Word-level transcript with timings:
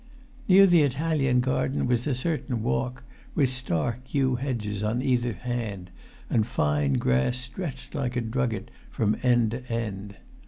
Near 0.47 0.65
the 0.65 0.81
Italian 0.81 1.41
garden 1.41 1.85
was 1.85 2.07
a 2.07 2.15
certain 2.15 2.63
walk, 2.63 3.03
with 3.35 3.51
stark 3.51 4.15
yew 4.15 4.33
hedges 4.37 4.83
on 4.83 5.03
either 5.03 5.33
hand, 5.33 5.91
and 6.27 6.43
fine 6.47 6.93
grass 6.93 7.37
stretched 7.37 7.93
like 7.93 8.15
a 8.15 8.21
drugget 8.21 8.71
from 8.89 9.15
end 9.21 9.51
to 9.51 9.71
end. 9.71 10.15